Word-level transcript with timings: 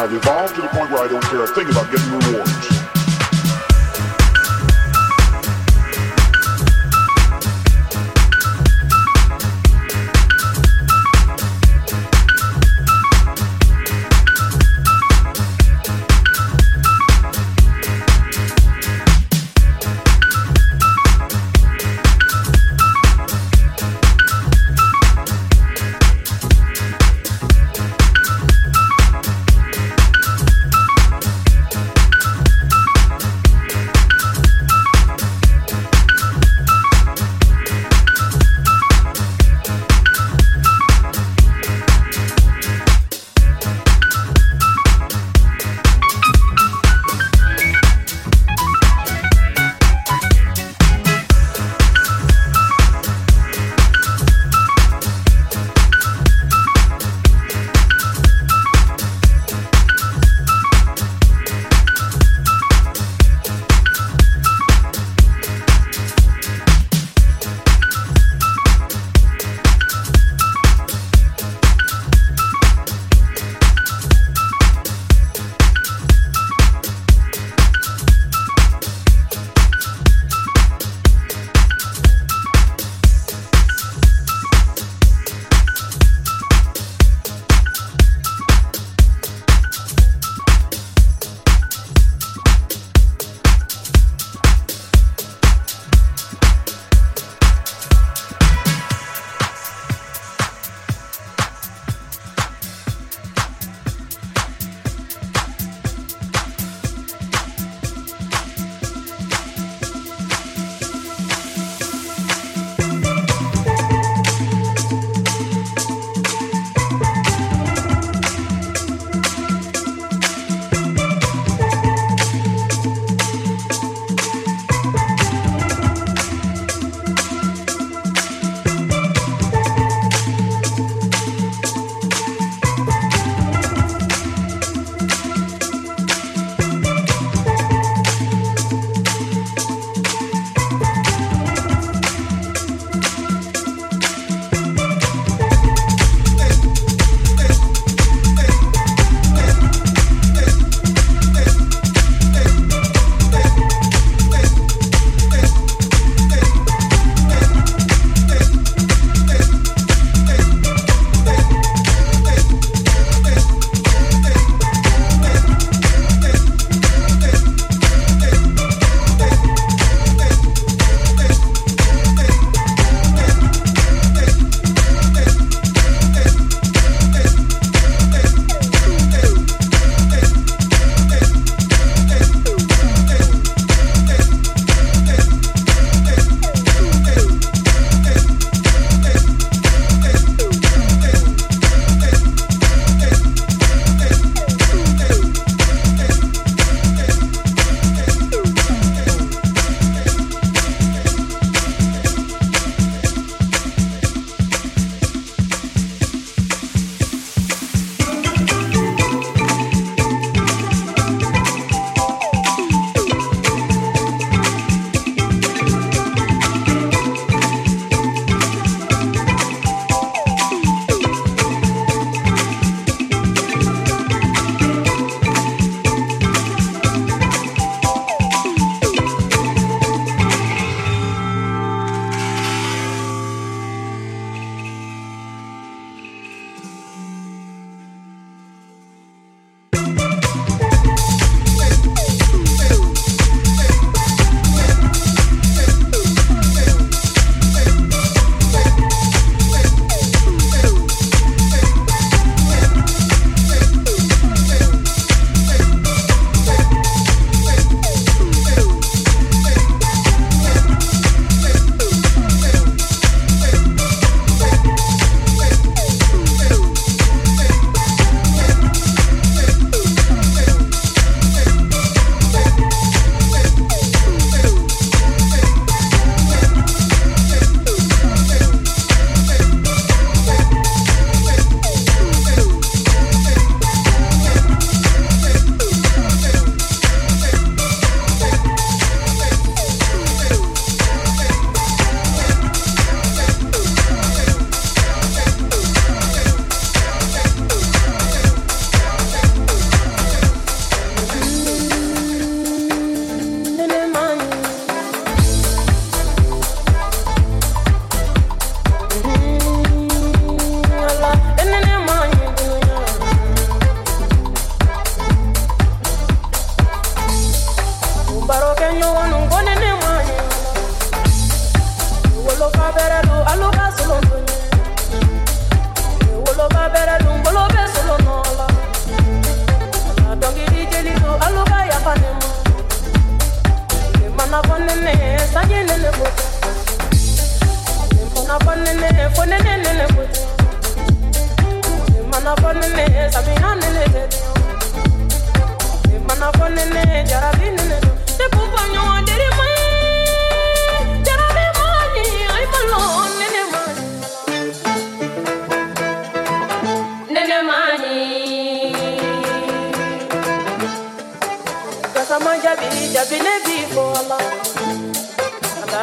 I've 0.00 0.14
evolved 0.14 0.54
to 0.54 0.62
the 0.62 0.68
point 0.68 0.90
where 0.90 1.02
I 1.02 1.08
don't 1.08 1.22
care 1.24 1.44
a 1.44 1.46
thing 1.48 1.68
about 1.68 1.92
getting 1.92 2.10
rewards. 2.10 2.49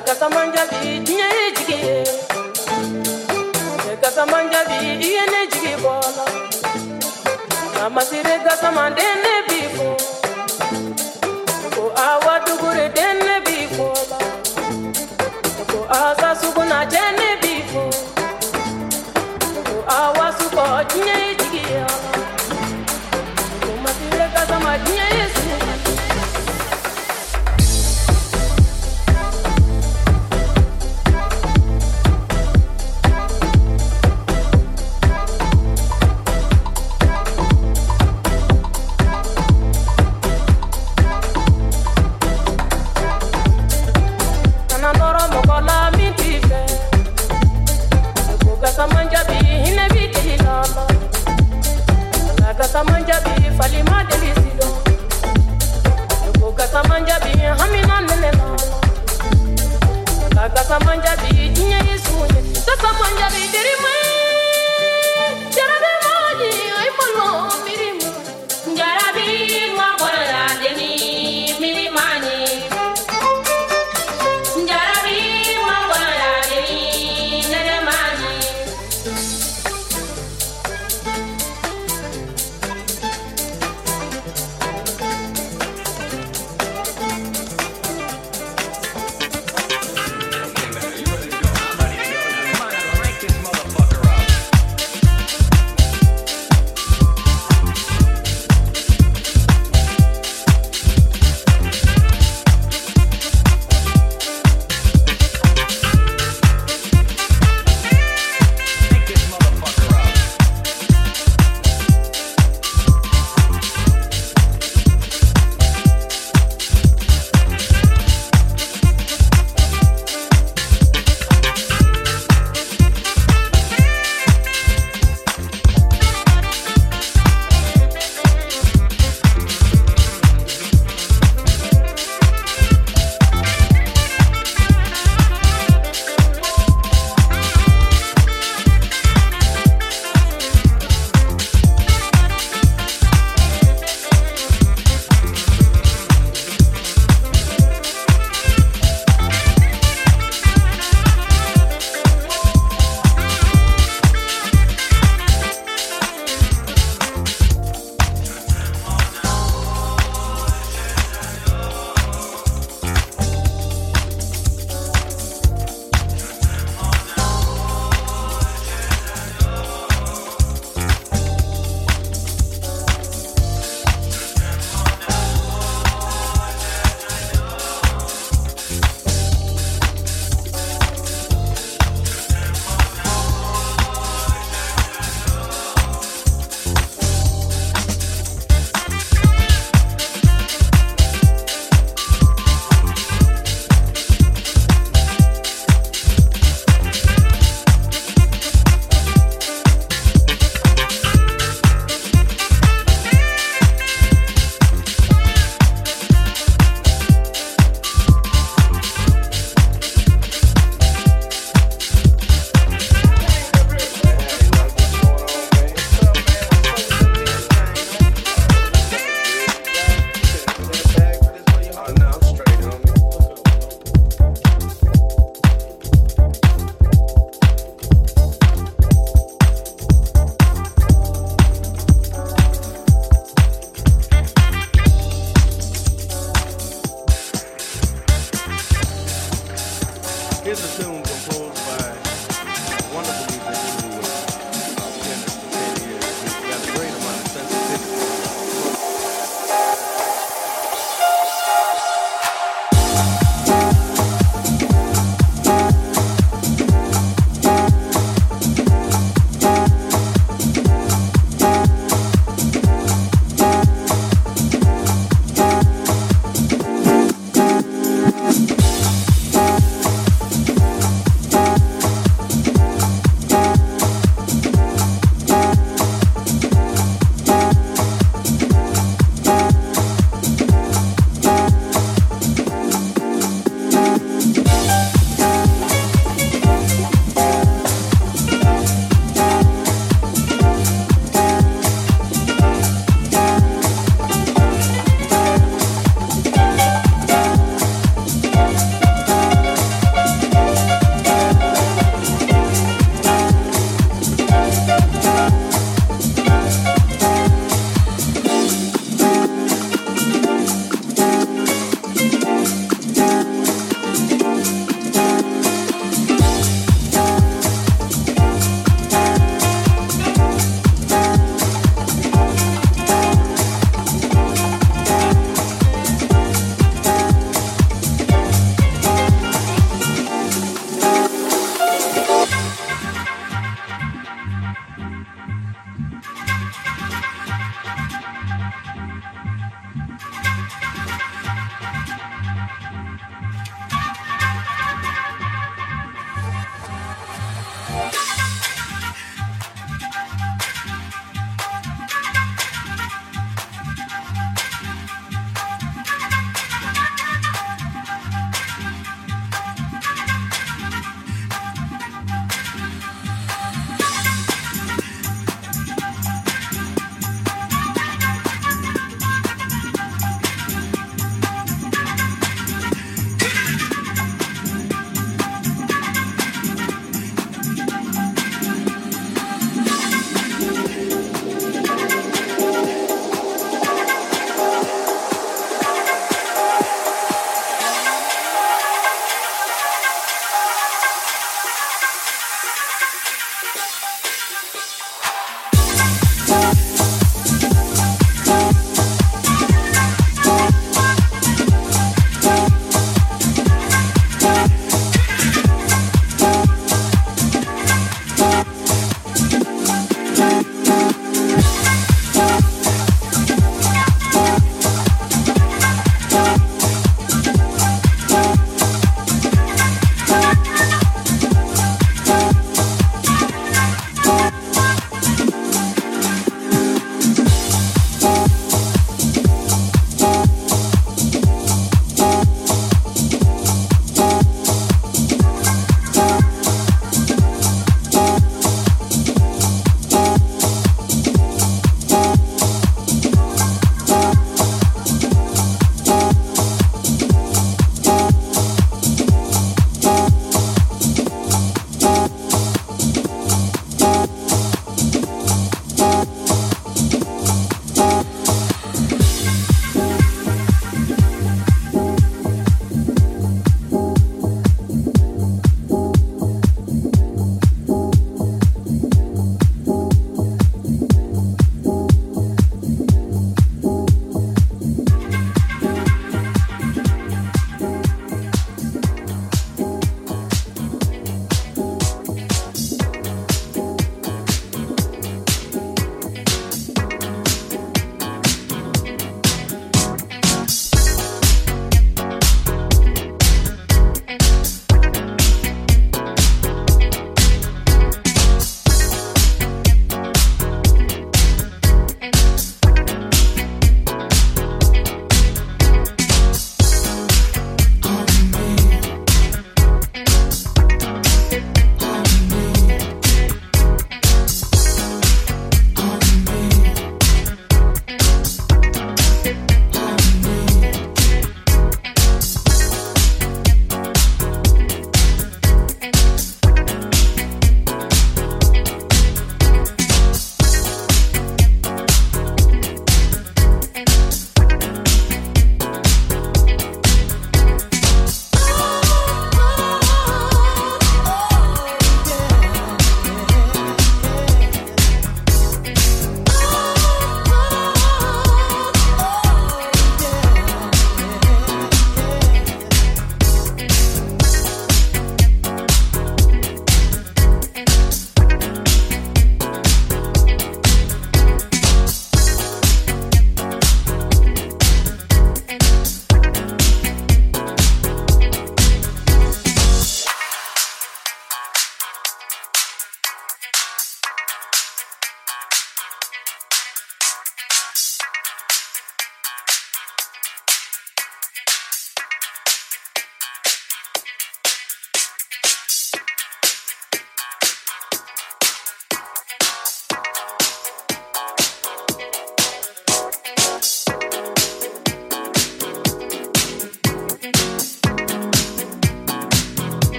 kasamanja 0.00 0.62
bi 0.70 1.00
diɲɛ 1.06 1.28
ye 1.38 1.46
jigi 1.56 1.78
ye. 1.86 1.96
Kasamanja 4.02 4.60
bi 4.68 4.76
i 5.06 5.08
ye 5.16 5.24
ne 5.32 5.40
jigi 5.52 5.74
bɔ 5.82 5.94
la 6.16 6.24
a 7.84 7.90
masire 7.90 8.36
kasamanden 8.46 9.23